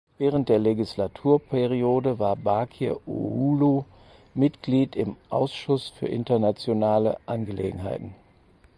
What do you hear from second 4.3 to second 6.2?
Mitglied im Ausschuss für